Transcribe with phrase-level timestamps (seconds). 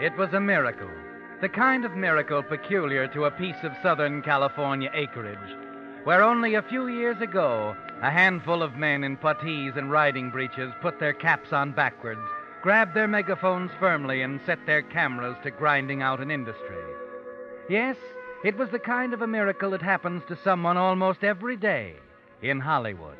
[0.00, 0.90] It was a miracle,
[1.40, 5.38] the kind of miracle peculiar to a piece of Southern California acreage,
[6.04, 10.72] where only a few years ago a handful of men in puttees and riding breeches
[10.80, 12.26] put their caps on backwards,
[12.62, 16.82] grabbed their megaphones firmly, and set their cameras to grinding out an industry.
[17.68, 17.96] Yes,
[18.44, 21.94] it was the kind of a miracle that happens to someone almost every day
[22.40, 23.18] in Hollywood.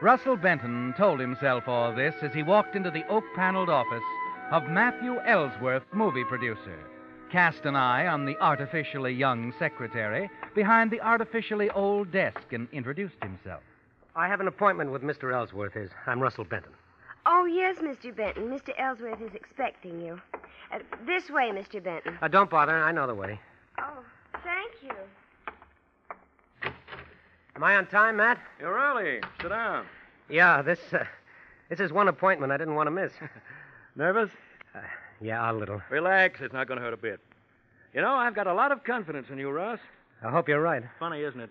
[0.00, 4.04] Russell Benton told himself all this as he walked into the oak paneled office
[4.50, 6.78] of Matthew Ellsworth, movie producer,
[7.30, 13.22] cast an eye on the artificially young secretary behind the artificially old desk and introduced
[13.22, 13.62] himself.
[14.16, 15.34] I have an appointment with Mr.
[15.34, 15.76] Ellsworth.
[15.76, 16.72] Is I'm Russell Benton.
[17.26, 18.14] Oh, yes, Mr.
[18.14, 18.48] Benton.
[18.48, 18.70] Mr.
[18.78, 20.18] Ellsworth is expecting you.
[20.72, 21.82] Uh, this way, Mr.
[21.82, 22.16] Benton.
[22.22, 22.82] Uh, don't bother.
[22.82, 23.38] I know the way.
[23.78, 24.02] Oh,
[24.42, 26.70] thank you.
[27.54, 28.38] Am I on time, Matt?
[28.58, 29.20] You're early.
[29.42, 29.84] Sit down.
[30.30, 30.62] Yeah.
[30.62, 31.04] This uh,
[31.68, 33.12] this is one appointment I didn't want to miss.
[33.98, 34.30] Nervous?
[34.76, 34.78] Uh,
[35.20, 35.82] yeah, a little.
[35.90, 36.38] Relax.
[36.40, 37.18] It's not going to hurt a bit.
[37.92, 39.80] You know, I've got a lot of confidence in you, Russ.
[40.22, 40.84] I hope you're right.
[41.00, 41.50] Funny, isn't it?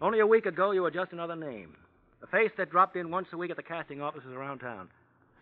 [0.00, 1.76] Only a week ago, you were just another name.
[2.22, 4.88] A face that dropped in once a week at the casting offices around town.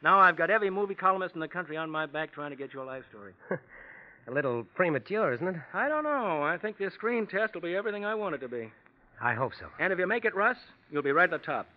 [0.02, 2.74] Now I've got every movie columnist in the country on my back trying to get
[2.74, 3.34] your life story.
[4.26, 5.56] A little premature, isn't it?
[5.72, 6.42] I don't know.
[6.42, 8.70] I think this screen test will be everything I want it to be.
[9.20, 9.66] I hope so.
[9.78, 10.56] And if you make it, Russ,
[10.90, 11.68] you'll be right at the top.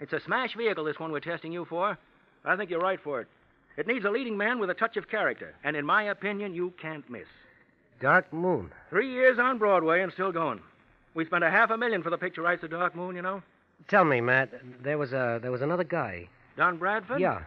[0.00, 1.98] It's a smash vehicle, this one we're testing you for.
[2.46, 3.28] I think you're right for it.
[3.80, 6.74] It needs a leading man with a touch of character, and in my opinion, you
[6.78, 7.26] can't miss.
[7.98, 8.70] Dark Moon.
[8.90, 10.60] Three years on Broadway and still going.
[11.14, 13.42] We spent a half a million for the picture rights of Dark Moon, you know.
[13.88, 14.50] Tell me, Matt.
[14.82, 16.28] There was a there was another guy.
[16.58, 17.22] Don Bradford?
[17.22, 17.40] Yeah.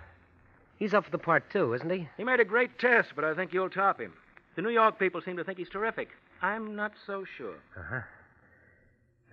[0.79, 2.09] He's up for the part too, isn't he?
[2.17, 4.13] He made a great test, but I think you'll top him.
[4.55, 6.09] The New York people seem to think he's terrific.
[6.41, 7.57] I'm not so sure.
[7.77, 8.01] Uh-huh.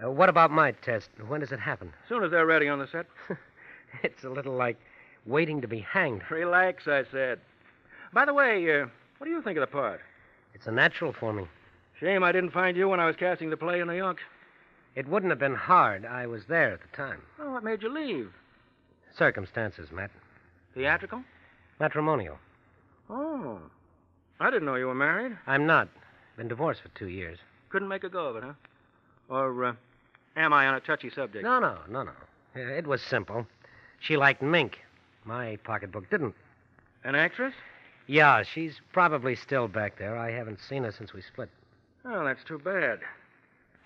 [0.05, 1.09] Uh, what about my test?
[1.27, 1.95] When does it happen?
[2.03, 3.07] As soon as they're ready on the set.
[4.03, 4.77] It's a little like
[5.27, 6.23] waiting to be hanged.
[6.31, 7.41] Relax, I said.
[8.13, 8.87] By the way, uh,
[9.19, 10.01] what do you think of the part?
[10.55, 11.47] It's a natural for me.
[11.99, 14.19] Shame I didn't find you when I was casting the play in New York.
[14.97, 16.05] It wouldn't have been hard.
[16.05, 17.23] I was there at the time.
[17.39, 18.33] Oh, what made you leave?
[19.17, 20.11] Circumstances, Matt.
[20.75, 21.23] Theatrical?
[21.79, 22.39] Matrimonial.
[23.09, 23.59] Oh.
[24.41, 25.37] I didn't know you were married.
[25.47, 25.89] I'm not.
[26.37, 27.39] Been divorced for two years.
[27.69, 28.53] Couldn't make a go of it, huh?
[29.29, 29.73] Or uh,
[30.37, 31.45] am I on a touchy subject?
[31.45, 32.13] No, no, no, no.
[32.55, 33.47] It was simple.
[34.01, 34.79] She liked mink.
[35.25, 36.35] My pocketbook didn't.
[37.05, 37.55] An actress?
[38.07, 40.17] Yeah, she's probably still back there.
[40.17, 41.49] I haven't seen her since we split.
[42.05, 43.01] Oh, that's too bad.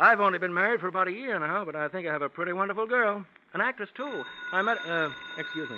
[0.01, 2.29] I've only been married for about a year now, but I think I have a
[2.29, 3.25] pretty wonderful girl.
[3.53, 4.25] An actress, too.
[4.53, 5.77] I met, uh, excuse me.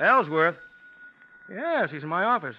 [0.00, 0.56] Ellsworth.
[1.50, 2.56] Yes, he's in my office.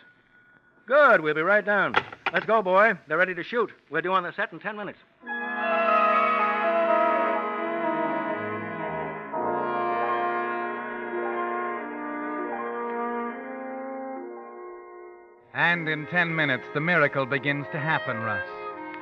[0.88, 1.22] Good.
[1.22, 1.96] We'll be right down.
[2.34, 2.94] Let's go, boy.
[3.08, 3.70] They're ready to shoot.
[3.90, 5.00] We're due on the set in ten minutes.
[15.78, 18.50] And in ten minutes, the miracle begins to happen, Russ.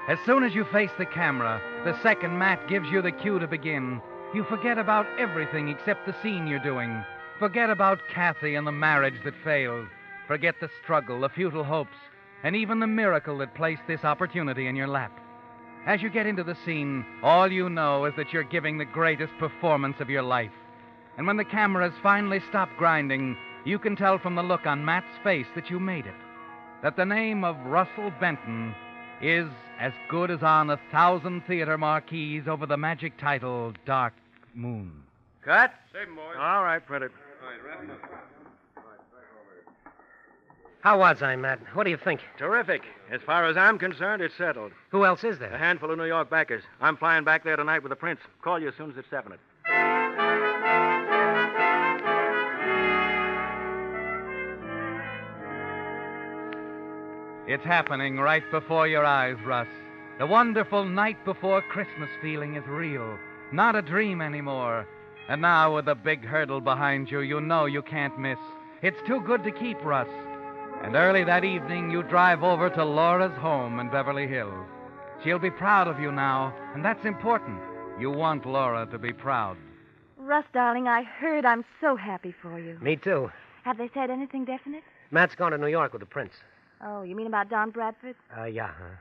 [0.09, 3.47] As soon as you face the camera, the second Matt gives you the cue to
[3.47, 4.01] begin,
[4.33, 7.01] you forget about everything except the scene you're doing.
[7.39, 9.87] Forget about Kathy and the marriage that failed.
[10.27, 11.95] Forget the struggle, the futile hopes,
[12.43, 15.17] and even the miracle that placed this opportunity in your lap.
[15.87, 19.31] As you get into the scene, all you know is that you're giving the greatest
[19.39, 20.51] performance of your life.
[21.17, 25.07] And when the cameras finally stop grinding, you can tell from the look on Matt's
[25.23, 26.15] face that you made it.
[26.85, 28.75] That the name of Russell Benton
[29.19, 29.49] is
[29.79, 34.13] as good as on a thousand theater marquees over the magic title Dark
[34.53, 34.91] Moon.
[35.43, 35.73] Cut.
[35.91, 36.35] Same, boys.
[36.37, 37.11] All right, print it.
[37.41, 37.97] All right, wrap 'em up.
[40.81, 41.59] How was I, Matt?
[41.73, 42.21] What do you think?
[42.37, 42.83] Terrific.
[43.09, 44.71] As far as I'm concerned, it's settled.
[44.91, 45.55] Who else is there?
[45.55, 46.61] A handful of New York backers.
[46.79, 48.21] I'm flying back there tonight with the prints.
[48.43, 49.39] Call you as soon as it's definite.
[57.47, 59.67] It's happening right before your eyes, Russ.
[60.17, 63.19] The wonderful night before Christmas feeling is real,
[63.51, 64.87] not a dream anymore.
[65.27, 68.39] And now, with the big hurdle behind you, you know you can't miss.
[68.81, 70.07] It's too good to keep, Russ.
[70.81, 74.65] And early that evening, you drive over to Laura's home in Beverly Hills.
[75.23, 77.59] She'll be proud of you now, and that's important.
[77.99, 79.57] You want Laura to be proud.
[80.17, 81.45] Russ, darling, I heard.
[81.45, 82.79] I'm so happy for you.
[82.81, 83.31] Me too.
[83.63, 84.83] Have they said anything definite?
[85.11, 86.35] Matt's gone to New York with the prints.
[86.83, 88.15] Oh, you mean about Don Bradford?
[88.37, 88.95] Uh, yeah, huh?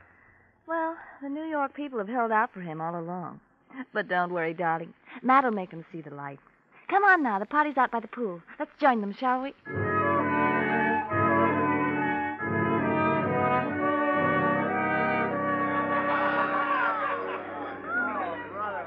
[0.67, 3.39] Well, the New York people have held out for him all along.
[3.93, 4.93] But don't worry, darling.
[5.21, 6.39] Matt'll make him see the light.
[6.87, 7.39] Come on now.
[7.39, 8.41] The party's out by the pool.
[8.59, 9.53] Let's join them, shall we?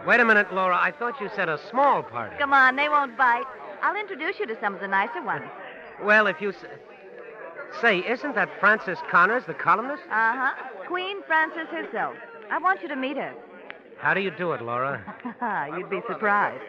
[0.06, 0.78] Wait a minute, Laura.
[0.80, 2.34] I thought you said a small party.
[2.38, 3.44] Come on, they won't bite.
[3.82, 5.44] I'll introduce you to some of the nicer ones.
[6.02, 6.64] Well, if you s-
[7.80, 10.02] say, isn't that Frances Connors, the columnist?
[10.04, 10.52] Uh huh.
[10.86, 12.14] Queen Frances herself.
[12.50, 13.34] I want you to meet her.
[13.98, 15.02] How do you do it, Laura?
[15.76, 16.62] You'd be surprised.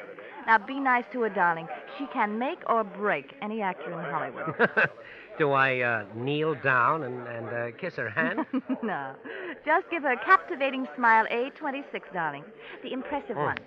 [0.48, 1.68] Now, be nice to her, darling.
[1.98, 4.90] She can make or break any actor in Hollywood.
[5.38, 8.46] do I uh, kneel down and, and uh, kiss her hand?
[8.84, 9.14] no.
[9.66, 12.44] Just give her a captivating smile, A26, darling.
[12.84, 13.44] The impressive Oh.
[13.44, 13.58] one.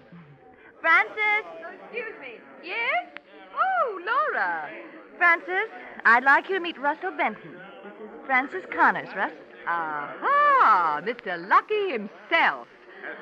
[0.80, 1.46] Frances!
[1.84, 2.40] Excuse me.
[2.64, 3.06] Yes?
[3.54, 4.68] Oh, Laura.
[5.18, 5.68] Frances,
[6.04, 7.52] I'd like you to meet Russell Benton.
[7.84, 9.32] This is Frances Connors, Russ.
[9.66, 11.48] Aha, Mr.
[11.48, 12.68] Lucky himself.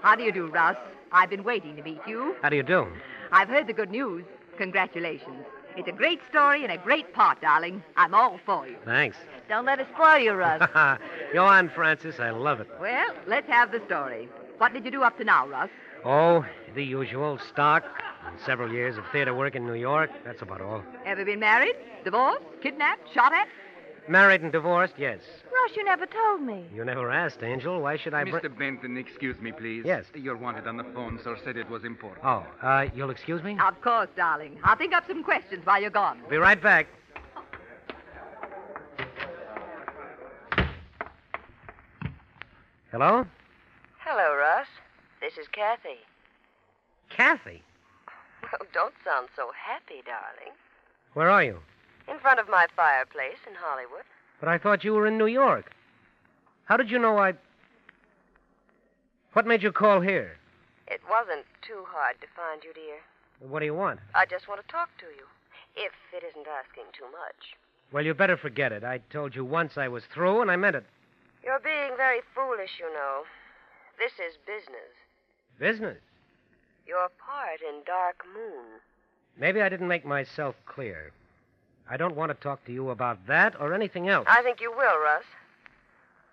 [0.02, 0.76] How do you do, Russ?
[1.12, 2.36] I've been waiting to meet you.
[2.42, 2.86] How do you do?
[3.32, 4.24] I've heard the good news.
[4.56, 5.44] Congratulations.
[5.76, 7.82] It's a great story and a great part, darling.
[7.96, 8.76] I'm all for you.
[8.84, 9.16] Thanks.
[9.48, 10.68] Don't let it spoil you, Russ.
[11.32, 12.20] Go on, Frances.
[12.20, 12.68] I love it.
[12.80, 14.28] Well, let's have the story.
[14.58, 15.70] What did you do up to now, Russ?
[16.04, 16.44] Oh,
[16.74, 17.84] the usual stock.
[18.44, 20.10] Several years of theater work in New York.
[20.24, 20.82] That's about all.
[21.04, 21.74] Ever been married?
[22.04, 22.42] Divorced?
[22.62, 23.12] Kidnapped?
[23.12, 23.48] Shot at?
[24.08, 25.20] Married and divorced, yes.
[25.52, 26.64] Russ, you never told me.
[26.74, 27.80] You never asked, Angel.
[27.80, 28.34] Why should I bring.
[28.42, 28.58] Mr.
[28.58, 29.84] Benton, excuse me, please.
[29.84, 30.06] Yes.
[30.14, 31.20] You're wanted on the phone.
[31.22, 32.24] Sir said it was important.
[32.24, 33.58] Oh, uh, you'll excuse me?
[33.64, 34.58] Of course, darling.
[34.64, 36.20] I'll think up some questions while you're gone.
[36.30, 36.86] Be right back.
[42.90, 43.24] Hello?
[43.98, 44.66] Hello, Russ.
[45.20, 45.98] This is Kathy.
[47.10, 47.62] Kathy.
[48.52, 50.54] Well, don't sound so happy, darling.
[51.14, 51.58] Where are you?
[52.08, 54.04] In front of my fireplace in Hollywood.
[54.40, 55.70] But I thought you were in New York.
[56.64, 57.34] How did you know I.
[59.32, 60.36] What made you call here?
[60.88, 62.98] It wasn't too hard to find you, dear.
[63.48, 64.00] What do you want?
[64.14, 65.26] I just want to talk to you.
[65.76, 67.54] If it isn't asking too much.
[67.92, 68.82] Well, you better forget it.
[68.82, 70.84] I told you once I was through, and I meant it.
[71.44, 73.22] You're being very foolish, you know.
[73.98, 74.94] This is business.
[75.58, 75.98] Business.
[76.86, 78.80] Your part in Dark Moon.
[79.38, 81.12] Maybe I didn't make myself clear.
[81.88, 84.26] I don't want to talk to you about that or anything else.
[84.28, 85.24] I think you will, Russ.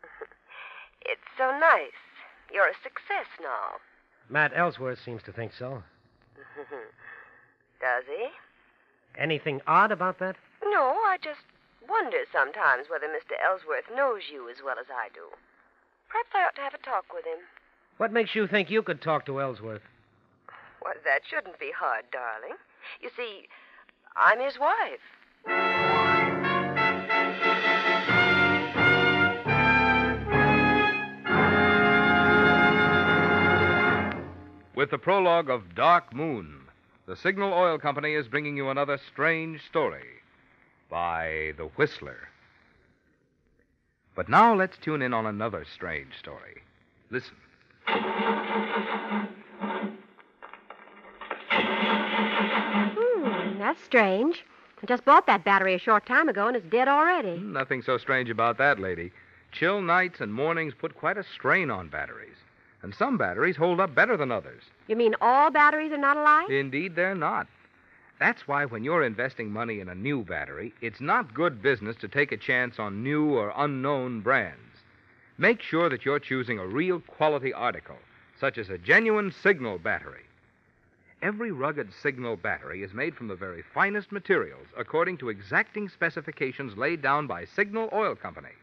[1.05, 1.97] it's so nice.
[2.53, 3.79] You're a success now.
[4.29, 5.83] Matt Ellsworth seems to think so.
[7.81, 8.27] Does he?
[9.17, 10.35] Anything odd about that?
[10.63, 11.41] No, I just
[11.87, 13.33] wonder sometimes whether Mr.
[13.43, 15.25] Ellsworth knows you as well as I do.
[16.09, 17.39] Perhaps I ought to have a talk with him.
[17.97, 19.81] What makes you think you could talk to Ellsworth?
[20.83, 22.55] Well, that shouldn't be hard, darling.
[23.01, 23.47] You see,
[24.15, 24.99] I'm his wife.
[34.75, 36.61] With the prologue of Dark Moon,
[37.07, 40.21] the Signal Oil Company is bringing you another strange story.
[40.89, 42.29] by The Whistler.
[44.15, 46.61] But now let's tune in on another strange story.
[47.09, 47.35] Listen.
[53.77, 54.43] That's strange.
[54.81, 57.37] I just bought that battery a short time ago, and it's dead already.
[57.37, 59.11] Hmm, nothing so strange about that, lady.
[59.51, 62.35] Chill nights and mornings put quite a strain on batteries.
[62.83, 64.63] And some batteries hold up better than others.
[64.87, 66.49] You mean all batteries are not alike?
[66.49, 67.47] Indeed, they're not.
[68.19, 72.07] That's why when you're investing money in a new battery, it's not good business to
[72.07, 74.61] take a chance on new or unknown brands.
[75.37, 77.97] Make sure that you're choosing a real quality article,
[78.39, 80.26] such as a genuine signal battery.
[81.21, 86.77] Every rugged signal battery is made from the very finest materials according to exacting specifications
[86.77, 88.53] laid down by Signal Oil Company.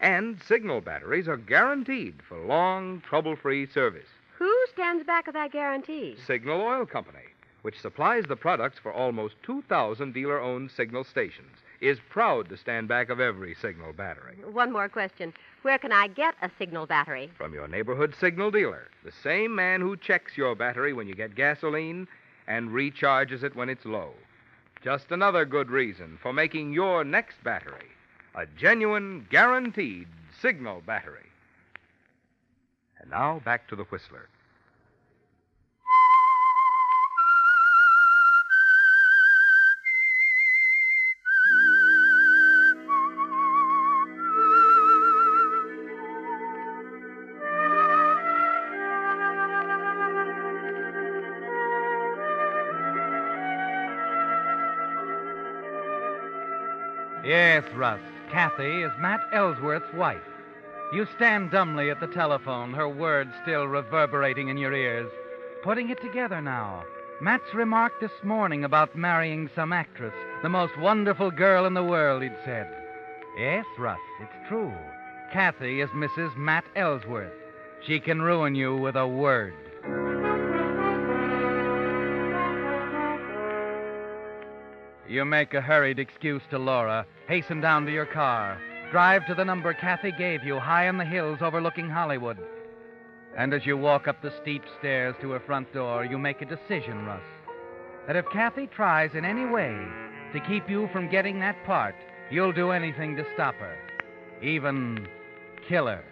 [0.00, 4.06] And signal batteries are guaranteed for long, trouble free service.
[4.38, 6.16] Who stands back of that guarantee?
[6.24, 7.26] Signal Oil Company,
[7.62, 12.86] which supplies the products for almost 2,000 dealer owned signal stations, is proud to stand
[12.86, 14.36] back of every signal battery.
[14.52, 15.34] One more question.
[15.62, 17.28] Where can I get a signal battery?
[17.36, 21.34] From your neighborhood signal dealer, the same man who checks your battery when you get
[21.34, 22.06] gasoline
[22.46, 24.12] and recharges it when it's low.
[24.82, 27.88] Just another good reason for making your next battery
[28.34, 30.06] a genuine, guaranteed
[30.40, 31.28] signal battery.
[32.98, 34.28] And now back to the Whistler.
[57.32, 57.98] Yes, Russ.
[58.30, 60.20] Kathy is Matt Ellsworth's wife.
[60.92, 65.10] You stand dumbly at the telephone, her words still reverberating in your ears.
[65.62, 66.84] Putting it together now.
[67.22, 70.12] Matt's remark this morning about marrying some actress,
[70.42, 72.68] the most wonderful girl in the world, he'd said.
[73.38, 74.74] Yes, Russ, it's true.
[75.32, 76.36] Kathy is Mrs.
[76.36, 77.32] Matt Ellsworth.
[77.86, 79.54] She can ruin you with a word.
[85.12, 88.60] You make a hurried excuse to Laura, hasten down to your car,
[88.90, 92.36] drive to the number Kathy gave you high in the hills overlooking Hollywood.
[93.38, 96.44] And as you walk up the steep stairs to her front door, you make a
[96.44, 97.22] decision, Russ.
[98.06, 99.74] That if Kathy tries in any way
[100.34, 101.94] to keep you from getting that part,
[102.30, 103.78] you'll do anything to stop her.
[104.42, 105.08] Even
[105.66, 106.04] kill her.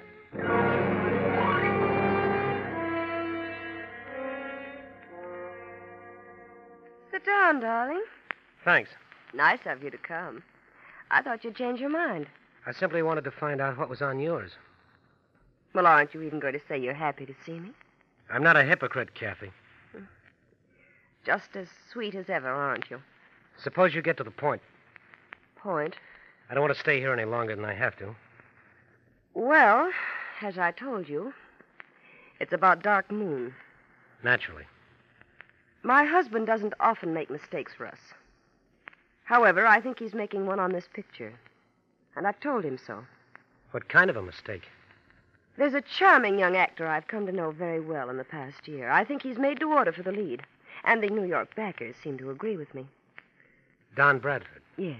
[7.10, 8.04] Sit down, darling.
[8.64, 8.88] Thanks.
[9.34, 10.42] Nice of you to come.
[11.10, 12.26] I thought you'd change your mind.
[12.66, 14.52] I simply wanted to find out what was on yours.
[15.74, 17.70] Well, aren't you even going to say you're happy to see me?
[18.32, 19.50] I'm not a hypocrite, Kathy.
[21.24, 23.00] Just as sweet as ever, aren't you?
[23.62, 24.62] Suppose you get to the point.
[25.56, 25.96] Point.
[26.48, 28.14] I don't want to stay here any longer than I have to.
[29.34, 29.90] Well,
[30.42, 31.32] as I told you,
[32.40, 33.54] it's about Dark Moon.
[34.24, 34.64] Naturally.
[35.82, 37.98] My husband doesn't often make mistakes, Russ.
[39.30, 41.32] However, I think he's making one on this picture.
[42.16, 43.04] And I've told him so.
[43.70, 44.64] What kind of a mistake?
[45.56, 48.90] There's a charming young actor I've come to know very well in the past year.
[48.90, 50.42] I think he's made to order for the lead.
[50.82, 52.88] And the New York backers seem to agree with me.
[53.94, 54.62] Don Bradford.
[54.76, 54.98] Yes.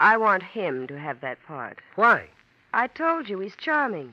[0.00, 1.78] I want him to have that part.
[1.94, 2.28] Why?
[2.74, 4.12] I told you he's charming.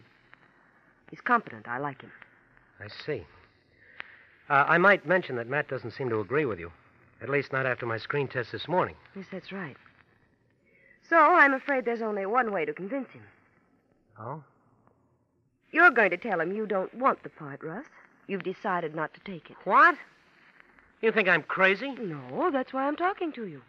[1.10, 1.68] He's competent.
[1.68, 2.14] I like him.
[2.80, 3.26] I see.
[4.50, 6.72] Uh, I might mention that Matt doesn't seem to agree with you.
[7.22, 8.96] At least not after my screen test this morning.
[9.16, 9.76] Yes, that's right.
[11.10, 13.24] So I'm afraid there's only one way to convince him.
[14.20, 14.44] Oh?
[15.72, 17.86] You're going to tell him you don't want the part, Russ.
[18.28, 19.58] You've decided not to take it.
[19.64, 19.96] What?
[21.02, 21.92] You think I'm crazy?
[21.92, 23.62] No, that's why I'm talking to you.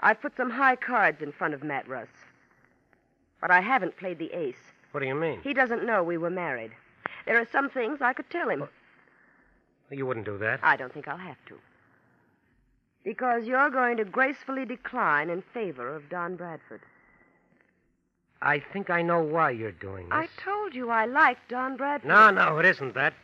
[0.00, 2.08] I've put some high cards in front of Matt Russ.
[3.40, 4.56] But I haven't played the ace.
[4.92, 5.40] What do you mean?
[5.42, 6.72] He doesn't know we were married.
[7.26, 8.68] There are some things I could tell him.
[9.90, 10.60] You wouldn't do that.
[10.62, 11.54] I don't think I'll have to.
[13.04, 16.80] Because you're going to gracefully decline in favor of Don Bradford.
[18.42, 20.12] I think I know why you're doing this.
[20.12, 22.08] I told you I liked Don Bradford.
[22.08, 23.14] No, no, it isn't that.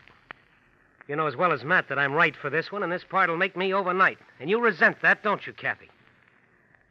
[1.06, 3.28] You know as well as Matt that I'm right for this one, and this part
[3.28, 4.18] will make me overnight.
[4.40, 5.90] And you resent that, don't you, Kathy?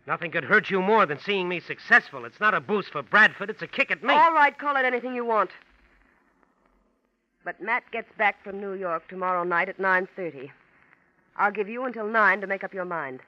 [0.06, 2.26] Nothing could hurt you more than seeing me successful.
[2.26, 4.14] It's not a boost for Bradford, it's a kick at me.
[4.14, 5.50] All right, call it anything you want.
[7.44, 10.50] But Matt gets back from New York tomorrow night at 9.30.
[11.36, 13.20] I'll give you until 9 to make up your mind.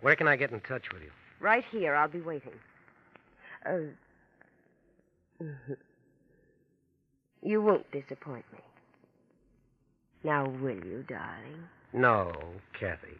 [0.00, 1.10] Where can I get in touch with you?
[1.40, 1.94] Right here.
[1.94, 2.52] I'll be waiting.
[3.66, 3.78] Uh,
[7.42, 8.58] you won't disappoint me.
[10.24, 11.68] Now, will you, darling?
[11.92, 12.32] No,
[12.78, 13.18] Kathy.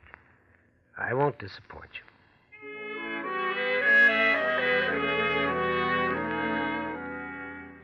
[0.96, 2.07] I won't disappoint you.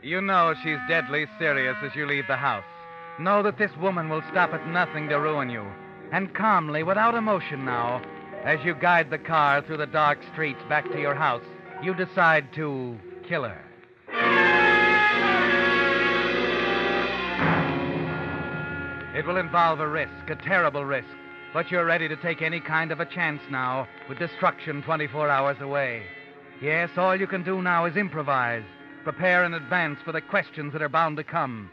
[0.05, 2.67] You know she's deadly serious as you leave the house.
[3.19, 5.65] Know that this woman will stop at nothing to ruin you.
[6.13, 8.03] And calmly, without emotion now,
[8.45, 11.43] as you guide the car through the dark streets back to your house,
[11.83, 13.63] you decide to kill her.
[19.17, 21.09] It will involve a risk, a terrible risk,
[21.55, 25.57] but you're ready to take any kind of a chance now with destruction 24 hours
[25.63, 26.03] away.
[26.61, 28.65] Yes, all you can do now is improvise,
[29.05, 31.71] prepare in advance for the questions that are bound to come.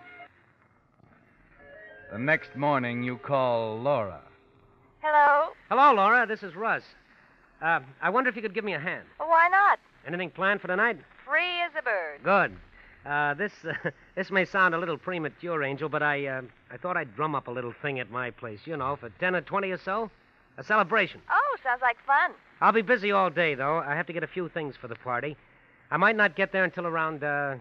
[2.11, 4.19] The next morning, you call Laura.
[4.99, 5.53] Hello?
[5.69, 6.27] Hello, Laura.
[6.27, 6.83] This is Russ.
[7.61, 9.05] Uh, I wonder if you could give me a hand.
[9.17, 9.79] Well, why not?
[10.05, 10.97] Anything planned for tonight?
[11.25, 12.21] Free as a bird.
[12.21, 12.57] Good.
[13.09, 16.97] Uh, this uh, this may sound a little premature, Angel, but I uh, I thought
[16.97, 18.59] I'd drum up a little thing at my place.
[18.65, 20.11] You know, for ten or twenty or so,
[20.57, 21.21] a celebration.
[21.31, 22.31] Oh, sounds like fun.
[22.59, 23.77] I'll be busy all day, though.
[23.77, 25.37] I have to get a few things for the party.
[25.91, 27.55] I might not get there until around uh,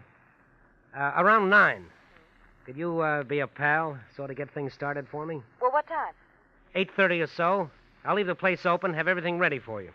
[0.97, 1.87] uh, around nine.
[2.65, 5.43] Could you uh, be a pal, sort of get things started for me?
[5.61, 6.15] Well, what time?
[6.77, 7.69] Eight thirty or so.
[8.05, 9.91] I'll leave the place open, have everything ready for you.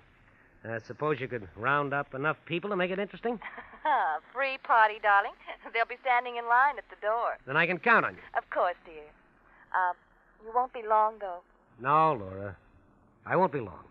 [0.67, 3.39] Uh, suppose you could round up enough people to make it interesting.
[4.33, 5.31] Free party, darling.
[5.73, 7.37] They'll be standing in line at the door.
[7.47, 8.21] Then I can count on you.
[8.37, 9.03] Of course, dear.
[9.73, 9.93] Uh,
[10.43, 11.39] you won't be long, though.
[11.79, 12.55] No, Laura.
[13.25, 13.83] I won't be long.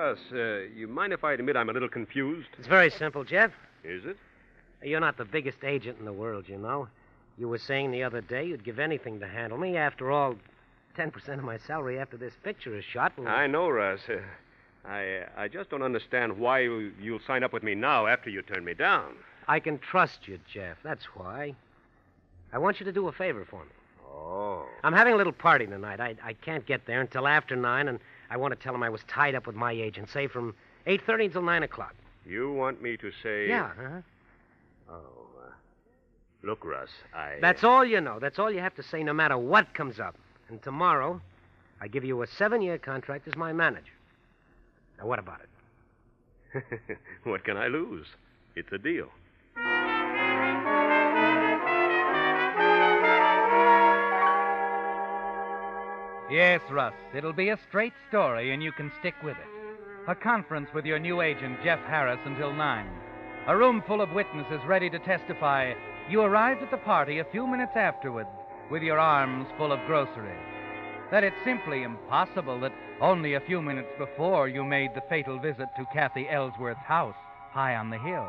[0.00, 2.48] Russ, uh, you mind if I admit I'm a little confused?
[2.58, 3.50] It's very simple, Jeff.
[3.84, 4.16] Is it?
[4.82, 6.88] You're not the biggest agent in the world, you know.
[7.36, 9.76] You were saying the other day you'd give anything to handle me.
[9.76, 10.36] After all,
[10.96, 13.12] 10% of my salary after this picture is shot.
[13.26, 14.00] I know, Russ.
[14.08, 14.20] Uh,
[14.88, 18.40] I, I just don't understand why you, you'll sign up with me now after you
[18.40, 19.16] turn me down.
[19.48, 20.78] I can trust you, Jeff.
[20.82, 21.54] That's why.
[22.54, 23.70] I want you to do a favor for me.
[24.10, 24.64] Oh.
[24.82, 26.00] I'm having a little party tonight.
[26.00, 28.88] I, I can't get there until after 9, and I want to tell him I
[28.88, 30.54] was tied up with my agent, say from
[30.86, 31.94] 8.30 until 9 o'clock.
[32.24, 33.48] You want me to say.
[33.48, 34.00] Yeah, uh-huh.
[34.90, 34.94] Oh.
[34.94, 35.50] Uh,
[36.42, 37.38] look, Russ, I.
[37.40, 38.18] That's all you know.
[38.20, 40.14] That's all you have to say, no matter what comes up.
[40.48, 41.20] And tomorrow,
[41.80, 43.92] I give you a seven year contract as my manager.
[44.98, 46.64] Now, what about it?
[47.24, 48.06] what can I lose?
[48.54, 49.08] It's a deal.
[56.30, 60.08] Yes, Russ, it'll be a straight story, and you can stick with it.
[60.08, 62.86] A conference with your new agent, Jeff Harris, until 9.
[63.48, 65.72] A room full of witnesses ready to testify.
[66.08, 68.26] You arrived at the party a few minutes afterward
[68.70, 70.38] with your arms full of groceries.
[71.10, 75.68] That it's simply impossible that only a few minutes before you made the fatal visit
[75.76, 77.16] to Kathy Ellsworth's house
[77.50, 78.28] high on the hill.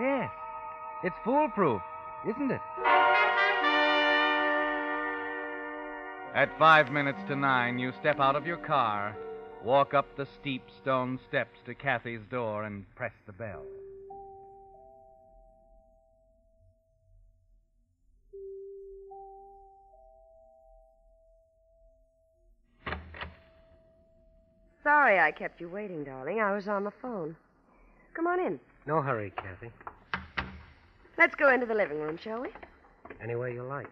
[0.00, 0.30] Yes,
[1.04, 1.82] it's foolproof,
[2.28, 2.60] isn't it?
[6.34, 9.14] At five minutes to nine, you step out of your car,
[9.62, 13.62] walk up the steep stone steps to Kathy's door, and press the bell.
[24.82, 26.40] Sorry I kept you waiting, darling.
[26.40, 27.36] I was on the phone.
[28.14, 28.58] Come on in.
[28.86, 29.70] No hurry, Kathy.
[31.18, 32.48] Let's go into the living room, shall we?
[33.22, 33.86] Any way you like.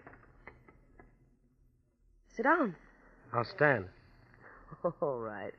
[2.41, 2.75] Sit down.
[3.35, 3.85] I'll stand.
[5.03, 5.53] All right.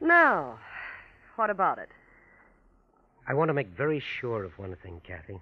[0.00, 0.60] Now,
[1.34, 1.88] what about it?
[3.26, 5.40] I want to make very sure of one thing, Kathy.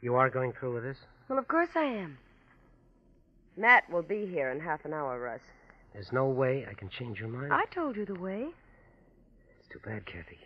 [0.00, 0.98] You are going through with this?
[1.28, 2.18] Well, of course I am.
[3.56, 5.42] Matt will be here in half an hour, Russ.
[5.92, 7.52] There's no way I can change your mind?
[7.52, 8.46] I told you the way.
[9.58, 10.38] It's too bad, Kathy.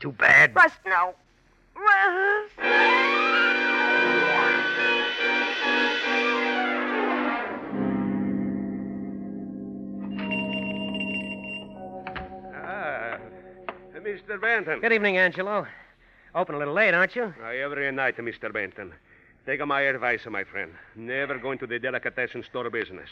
[0.00, 0.56] Too bad.
[0.56, 1.14] Russ, no.
[1.76, 2.50] Russ!
[14.34, 14.40] Mr.
[14.40, 14.80] Benton.
[14.80, 15.64] Good evening, Angelo.
[16.34, 17.32] Open a little late, aren't you?
[17.40, 18.52] Uh, every night, Mr.
[18.52, 18.92] Benton.
[19.46, 20.72] Take my advice, my friend.
[20.96, 23.08] Never go into the delicatessen store business.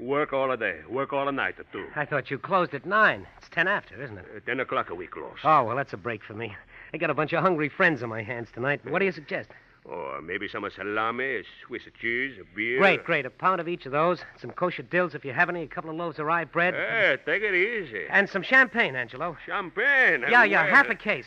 [0.00, 0.80] Work all day.
[0.90, 1.86] Work all night, too.
[1.94, 3.24] I thought you closed at nine.
[3.38, 4.24] It's ten after, isn't it?
[4.36, 5.38] Uh, ten o'clock a week close.
[5.44, 6.56] Oh, well, that's a break for me.
[6.92, 8.80] I got a bunch of hungry friends on my hands tonight.
[8.84, 9.50] What do you suggest?
[9.84, 12.78] Or maybe some salami, Swiss cheese, a beer.
[12.78, 13.26] Great, great.
[13.26, 14.20] A pound of each of those.
[14.40, 15.62] Some kosher dills if you have any.
[15.62, 16.72] A couple of loaves of rye bread.
[16.72, 18.06] Hey, take it easy.
[18.08, 19.36] And some champagne, Angelo.
[19.44, 20.24] Champagne.
[20.30, 21.26] Yeah, yeah, Well, half a case.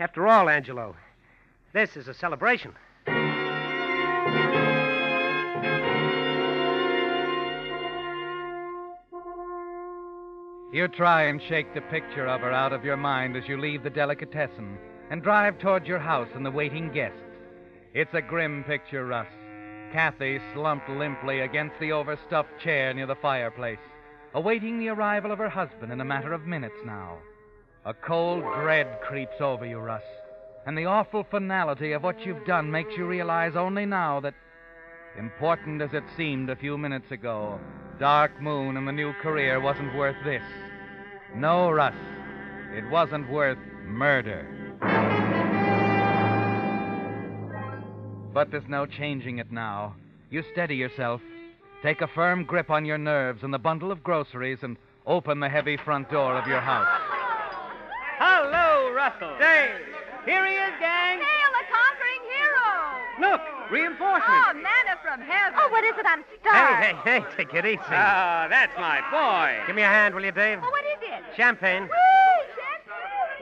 [0.00, 0.96] After all, Angelo,
[1.72, 2.72] this is a celebration.
[10.72, 13.84] You try and shake the picture of her out of your mind as you leave
[13.84, 14.76] the delicatessen
[15.08, 17.23] and drive toward your house and the waiting guests.
[17.94, 19.28] It's a grim picture, Russ.
[19.92, 23.78] Kathy slumped limply against the overstuffed chair near the fireplace,
[24.34, 27.18] awaiting the arrival of her husband in a matter of minutes now.
[27.84, 30.02] A cold dread creeps over you, Russ,
[30.66, 34.34] and the awful finality of what you've done makes you realize only now that,
[35.16, 37.60] important as it seemed a few minutes ago,
[38.00, 40.42] Dark Moon and the new career wasn't worth this.
[41.36, 41.94] No, Russ,
[42.72, 44.44] it wasn't worth murder.
[48.34, 49.94] But there's no changing it now.
[50.28, 51.20] You steady yourself.
[51.84, 55.48] Take a firm grip on your nerves and the bundle of groceries and open the
[55.48, 56.88] heavy front door of your house.
[58.18, 59.38] Hello, Russell.
[59.38, 59.86] Dave.
[60.24, 61.20] Here he is, gang.
[61.20, 63.30] Hail the conquering hero!
[63.30, 64.48] Look, reinforcements.
[64.48, 65.58] Oh, manna from heaven.
[65.60, 66.06] Oh, what is it?
[66.06, 66.96] I'm starving.
[67.04, 67.78] Hey, hey, hey, take it easy.
[67.90, 69.62] Ah, that's my boy.
[69.66, 70.58] Give me a hand, will you, Dave?
[70.62, 71.36] Oh, what is it?
[71.36, 71.82] Champagne.
[71.82, 72.23] Woo, champagne.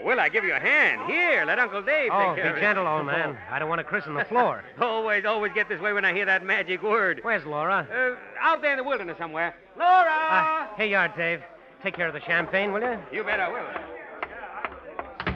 [0.04, 1.10] Will I give you a hand?
[1.10, 2.60] Here, let Uncle Dave Oh, take be care of it.
[2.60, 3.38] Be gentle, old man.
[3.50, 4.64] I don't want to christen the floor.
[4.80, 7.20] always, always get this way when I hear that magic word.
[7.22, 7.86] Where's Laura?
[7.90, 9.54] Uh, out there in the wilderness somewhere.
[9.78, 10.08] Laura!
[10.10, 11.40] Ah, here you are, Dave.
[11.82, 12.98] Take care of the champagne, will you?
[13.12, 15.34] You bet I will.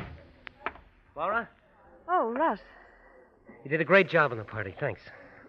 [1.16, 1.48] Laura?
[2.08, 2.60] Oh, Russ.
[3.64, 4.74] You did a great job on the party.
[4.78, 5.00] Thanks.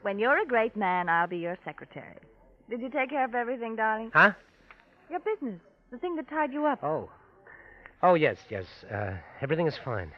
[0.02, 2.18] When you're a great man, I'll be your secretary.
[2.70, 4.12] Did you take care of everything, darling?
[4.14, 4.32] Huh?
[5.10, 5.60] Your business.
[5.92, 6.84] The thing that tied you up.
[6.84, 7.10] Oh.
[8.04, 8.66] Oh, yes, yes.
[8.92, 10.12] Uh, everything is fine.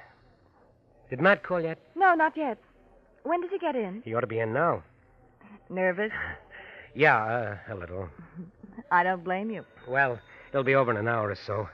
[1.10, 1.80] Did Matt call yet?
[1.96, 2.58] No, not yet.
[3.24, 4.02] When does he get in?
[4.04, 4.84] He ought to be in now.
[5.70, 6.12] Nervous?
[6.96, 7.24] Yeah,
[7.70, 8.10] uh, a little.
[8.92, 9.64] I don't blame you.
[9.88, 10.20] Well,
[10.52, 11.70] it'll be over in an hour or so.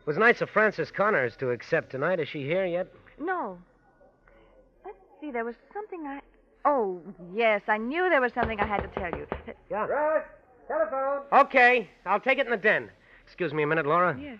[0.00, 2.18] It was nice of Frances Connors to accept tonight.
[2.18, 2.88] Is she here yet?
[3.20, 3.58] No.
[4.84, 6.20] Let's see, there was something I.
[6.64, 7.00] Oh,
[7.32, 9.26] yes, I knew there was something I had to tell you.
[9.70, 9.86] Yeah.
[9.86, 10.24] Russ,
[10.66, 11.20] telephone.
[11.32, 12.90] Okay, I'll take it in the den.
[13.24, 14.18] Excuse me a minute, Laura.
[14.20, 14.38] Yes.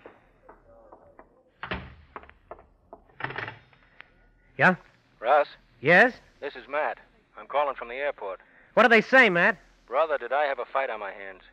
[4.59, 4.75] Yeah?
[5.21, 5.47] Russ,
[5.79, 6.11] Yes?
[6.41, 6.97] this is Matt.
[7.39, 8.41] I'm calling from the airport.
[8.73, 9.57] What do they say, Matt?
[9.87, 11.43] Brother, did I have a fight on my hands?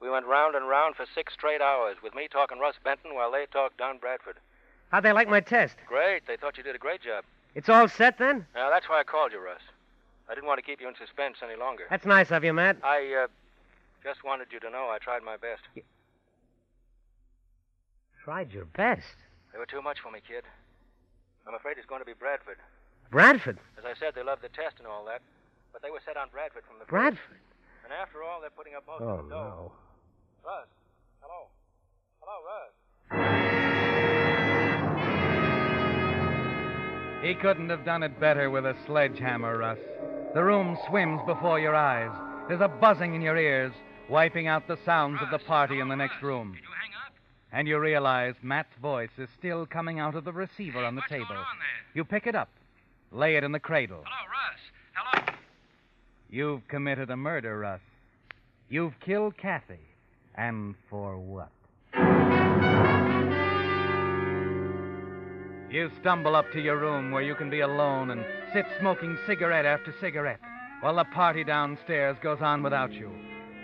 [0.00, 3.32] We went round and round for six straight hours, with me talking Russ Benton while
[3.32, 4.36] they talked Don Bradford.
[4.92, 5.74] How'd they like my test?
[5.88, 6.24] Great.
[6.28, 7.24] They thought you did a great job.
[7.56, 8.46] It's all set then?
[8.54, 9.60] Now, that's why I called you, Russ.
[10.30, 11.84] I didn't want to keep you in suspense any longer.
[11.90, 12.76] That's nice of you, Matt.
[12.84, 13.26] I, uh,
[14.04, 15.62] just wanted you to know I tried my best.
[18.22, 19.16] Tried your best.
[19.52, 20.44] They were too much for me, kid.
[21.46, 22.58] I'm afraid it's going to be Bradford.
[23.10, 23.58] Bradford.
[23.78, 25.20] As I said, they love the test and all that,
[25.72, 26.90] but they were set on Bradford from the first.
[26.90, 27.40] Bradford?
[27.84, 29.72] And after all, they're putting up most Oh, of the dough.
[29.72, 29.72] no.
[30.44, 30.68] Russ,
[31.20, 31.48] hello.
[32.20, 32.72] Hello, Russ.
[37.22, 39.78] He couldn't have done it better with a sledgehammer, Russ.
[40.34, 42.10] The room swims before your eyes.
[42.48, 43.72] There's a buzzing in your ears,
[44.08, 46.56] wiping out the sounds of the party in the next room.
[47.52, 51.36] And you realize Matt's voice is still coming out of the receiver on the table.
[51.94, 52.48] You pick it up,
[53.10, 54.02] lay it in the cradle.
[54.06, 55.24] Hello, Russ.
[55.24, 55.34] Hello.
[56.30, 57.80] You've committed a murder, Russ.
[58.70, 59.80] You've killed Kathy.
[60.34, 61.50] And for what?
[65.70, 69.66] You stumble up to your room where you can be alone and sit smoking cigarette
[69.66, 70.40] after cigarette
[70.80, 73.10] while the party downstairs goes on without you.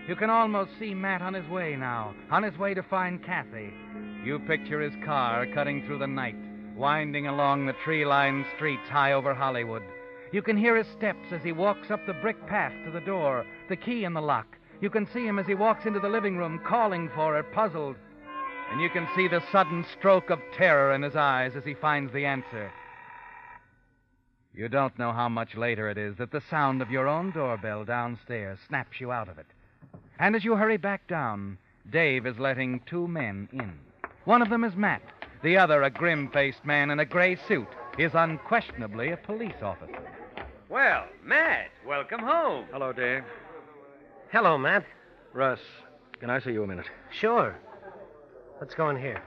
[0.09, 3.75] You can almost see Matt on his way now, on his way to find Kathy.
[4.25, 6.35] You picture his car cutting through the night,
[6.75, 9.83] winding along the tree lined streets high over Hollywood.
[10.33, 13.45] You can hear his steps as he walks up the brick path to the door,
[13.69, 14.57] the key in the lock.
[14.81, 17.97] You can see him as he walks into the living room, calling for her, puzzled.
[18.73, 22.15] And you can see the sudden stroke of terror in his eyes as he finds
[22.15, 22.73] the answer.
[24.55, 27.85] You don't know how much later it is that the sound of your own doorbell
[27.85, 29.47] downstairs snaps you out of it.
[30.19, 31.59] And as you hurry back down,
[31.91, 33.79] Dave is letting two men in.
[34.25, 35.03] One of them is Matt.
[35.43, 40.03] The other, a grim faced man in a gray suit, is unquestionably a police officer.
[40.69, 42.67] Well, Matt, welcome home.
[42.73, 43.23] Hello, Dave.
[44.33, 44.85] Hello, Matt.
[45.33, 45.61] Russ,
[46.19, 46.87] can I see you a minute?
[47.11, 47.57] Sure.
[48.61, 49.23] Let's go in here.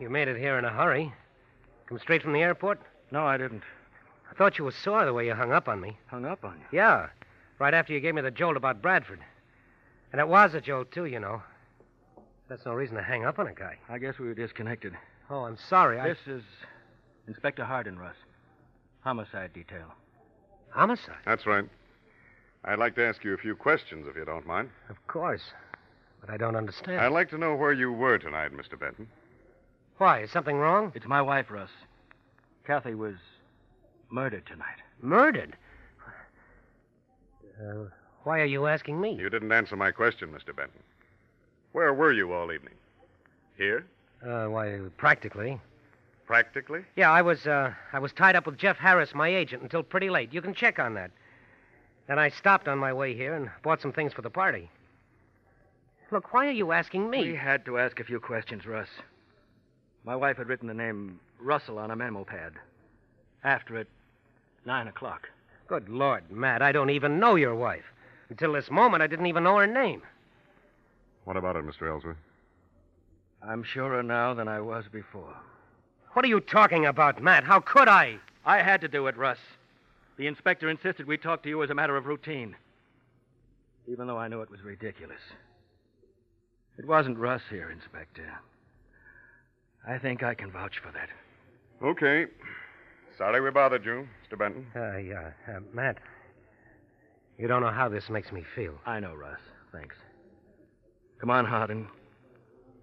[0.00, 1.12] You made it here in a hurry.
[1.86, 2.80] Come straight from the airport?
[3.10, 3.62] No, I didn't.
[4.30, 5.96] I thought you were sore the way you hung up on me.
[6.08, 6.78] Hung up on you?
[6.78, 7.08] Yeah,
[7.58, 9.20] right after you gave me the jolt about Bradford.
[10.12, 11.42] And it was a jolt, too, you know.
[12.48, 13.76] That's no reason to hang up on a guy.
[13.88, 14.94] I guess we were disconnected.
[15.28, 16.00] Oh, I'm sorry.
[16.00, 16.08] I...
[16.08, 16.42] This is
[17.26, 18.16] Inspector Hardin, Russ.
[19.00, 19.92] Homicide detail.
[20.70, 21.16] Homicide?
[21.26, 21.64] That's right.
[22.64, 24.70] I'd like to ask you a few questions, if you don't mind.
[24.88, 25.42] Of course.
[26.20, 27.00] But I don't understand.
[27.00, 28.78] I'd like to know where you were tonight, Mr.
[28.78, 29.08] Benton.
[29.98, 30.22] Why?
[30.22, 30.92] Is something wrong?
[30.94, 31.70] It's my wife, Russ.
[32.66, 33.14] Kathy was
[34.10, 34.78] murdered tonight.
[35.00, 35.56] Murdered?
[37.60, 37.84] Uh,
[38.24, 39.14] why are you asking me?
[39.14, 40.54] You didn't answer my question, Mr.
[40.54, 40.82] Benton.
[41.72, 42.74] Where were you all evening?
[43.56, 43.84] Here?
[44.24, 45.60] Uh, why, practically.
[46.26, 46.84] Practically?
[46.96, 50.10] Yeah, I was, uh, I was tied up with Jeff Harris, my agent, until pretty
[50.10, 50.32] late.
[50.32, 51.10] You can check on that.
[52.06, 54.70] Then I stopped on my way here and bought some things for the party.
[56.10, 57.32] Look, why are you asking me?
[57.32, 58.88] We had to ask a few questions, Russ.
[60.04, 62.54] My wife had written the name Russell on a memo pad.
[63.44, 63.88] After it,
[64.64, 65.28] nine o'clock.
[65.68, 67.84] Good Lord, Matt, I don't even know your wife.
[68.30, 70.02] Until this moment, I didn't even know her name.
[71.24, 71.90] What about it, Mr.
[71.90, 72.16] Ellsworth?
[73.42, 75.36] I'm surer now than I was before.
[76.14, 77.44] What are you talking about, Matt?
[77.44, 78.18] How could I?
[78.46, 79.38] I had to do it, Russ.
[80.16, 82.56] The inspector insisted we talk to you as a matter of routine.
[83.86, 85.20] Even though I knew it was ridiculous.
[86.78, 88.26] It wasn't Russ here, Inspector.
[89.86, 91.08] I think I can vouch for that.
[91.82, 92.26] Okay.
[93.18, 94.38] Sorry we bothered you, Mr.
[94.38, 94.64] Benton.
[94.76, 95.98] Uh, yeah, uh, Matt.
[97.36, 98.74] You don't know how this makes me feel.
[98.86, 99.40] I know, Russ.
[99.72, 99.96] Thanks.
[101.20, 101.88] Come on, Harding.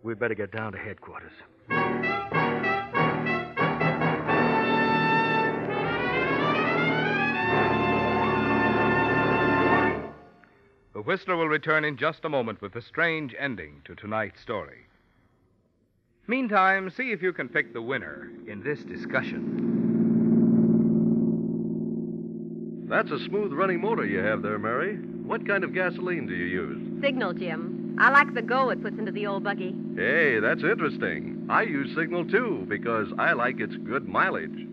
[0.04, 1.32] We'd better get down to headquarters.
[10.94, 14.86] The Whistler will return in just a moment with the strange ending to tonight's story.
[16.28, 19.85] Meantime, see if you can pick the winner in this discussion.
[22.88, 24.96] That's a smooth running motor you have there, Mary.
[24.96, 27.02] What kind of gasoline do you use?
[27.02, 27.96] Signal, Jim.
[28.00, 29.74] I like the go it puts into the old buggy.
[29.96, 31.48] Hey, that's interesting.
[31.50, 34.68] I use Signal too because I like its good mileage.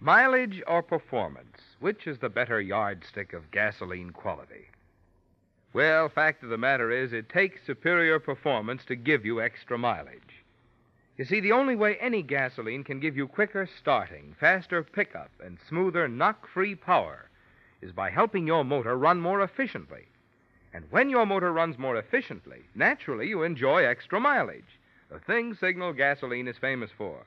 [0.00, 1.58] Mileage or performance?
[1.80, 4.66] Which is the better yardstick of gasoline quality?
[5.72, 10.43] Well, fact of the matter is, it takes superior performance to give you extra mileage.
[11.16, 15.58] You see, the only way any gasoline can give you quicker starting, faster pickup, and
[15.68, 17.30] smoother knock free power
[17.80, 20.08] is by helping your motor run more efficiently.
[20.72, 25.92] And when your motor runs more efficiently, naturally you enjoy extra mileage, the thing Signal
[25.92, 27.26] gasoline is famous for.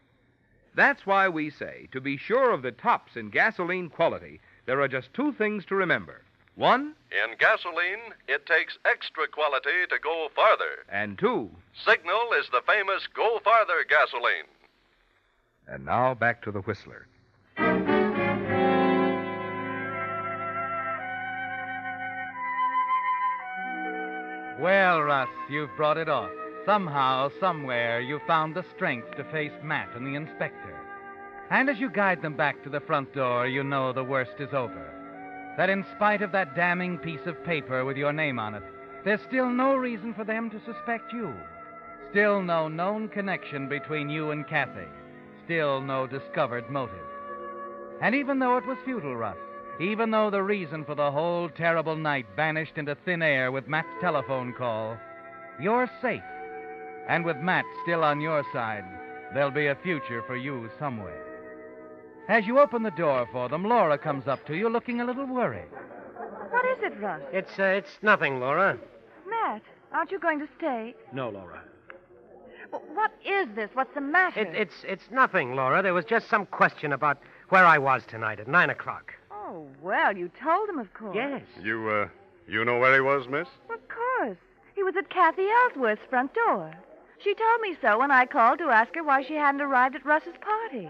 [0.75, 4.89] That's why we say, to be sure of the tops in gasoline quality, there are
[4.89, 6.23] just two things to remember.
[6.57, 10.83] One, In gasoline, it takes extra quality to go farther.
[10.89, 11.51] and two.
[11.85, 14.49] Signal is the famous Go Farther gasoline.
[15.67, 17.05] And now back to the Whistler.
[24.59, 26.31] Well, Russ, you've brought it off.
[26.65, 30.75] Somehow, somewhere, you found the strength to face Matt and the inspector.
[31.51, 34.53] And as you guide them back to the front door, you know the worst is
[34.53, 34.91] over.
[35.57, 38.63] That in spite of that damning piece of paper with your name on it,
[39.03, 41.33] there's still no reason for them to suspect you.
[42.11, 44.87] Still no known connection between you and Kathy.
[45.45, 46.95] Still no discovered motive.
[48.01, 49.37] And even though it was futile, Russ,
[49.79, 53.87] even though the reason for the whole terrible night vanished into thin air with Matt's
[53.99, 54.97] telephone call,
[55.59, 56.21] you're safe.
[57.07, 58.85] And with Matt still on your side,
[59.33, 61.26] there'll be a future for you somewhere.
[62.27, 65.25] As you open the door for them, Laura comes up to you looking a little
[65.25, 65.67] worried.
[66.49, 67.21] What is it, Russ?
[67.31, 68.77] It's, uh, it's nothing, Laura.
[69.29, 69.61] Matt,
[69.93, 70.93] aren't you going to stay?
[71.13, 71.61] No, Laura.
[72.71, 73.69] W- What is this?
[73.73, 74.41] What's the matter?
[74.41, 75.81] It, it's, it's nothing, Laura.
[75.81, 77.17] There was just some question about
[77.49, 79.13] where I was tonight at 9 o'clock.
[79.31, 81.15] Oh, well, you told him, of course.
[81.15, 81.43] Yes.
[81.61, 82.07] You, uh,
[82.47, 83.47] you know where he was, miss?
[83.69, 84.37] Of course.
[84.75, 86.73] He was at Kathy Ellsworth's front door.
[87.23, 90.05] She told me so when I called to ask her why she hadn't arrived at
[90.05, 90.89] Russ's party.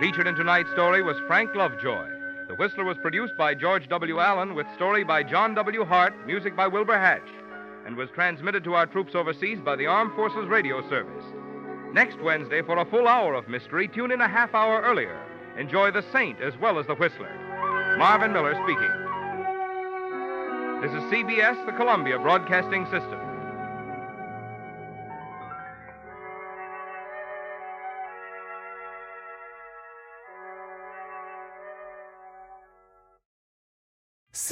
[0.00, 2.10] Featured in tonight's story was Frank Lovejoy.
[2.48, 4.20] The Whistler was produced by George W.
[4.20, 5.86] Allen with story by John W.
[5.86, 7.26] Hart, music by Wilbur Hatch,
[7.86, 11.24] and was transmitted to our troops overseas by the Armed Forces Radio Service.
[11.94, 15.18] Next Wednesday, for a full hour of mystery, tune in a half hour earlier.
[15.58, 17.32] Enjoy The Saint as well as The Whistler.
[17.96, 18.92] Marvin Miller speaking.
[20.82, 23.35] This is CBS, the Columbia Broadcasting System.